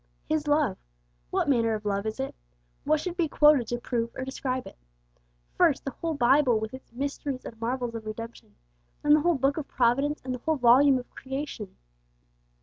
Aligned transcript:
His 0.25 0.47
love! 0.47 0.79
What 1.29 1.47
manner 1.47 1.75
of 1.75 1.85
love 1.85 2.07
is 2.07 2.19
it? 2.19 2.33
What 2.85 2.99
should 2.99 3.15
be 3.15 3.27
quoted 3.27 3.67
to 3.67 3.77
prove 3.77 4.09
or 4.15 4.25
describe 4.25 4.65
it? 4.65 4.75
First 5.53 5.85
the 5.85 5.91
whole 5.91 6.15
Bible 6.15 6.59
with 6.59 6.73
its 6.73 6.91
mysteries 6.91 7.45
and 7.45 7.61
marvels 7.61 7.93
of 7.93 8.07
redemption, 8.07 8.55
then 9.03 9.13
the 9.13 9.21
whole 9.21 9.35
book 9.37 9.57
of 9.57 9.67
Providence 9.67 10.19
and 10.25 10.33
the 10.33 10.39
whole 10.39 10.55
volume 10.57 10.97
of 10.97 11.07
creation. 11.11 11.75